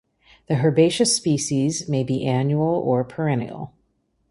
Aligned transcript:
The 0.47 0.55
herbaceous 0.65 1.15
species 1.15 1.87
may 1.87 2.03
be 2.03 2.25
annual 2.25 2.73
or 2.83 3.03
perennial. 3.03 3.71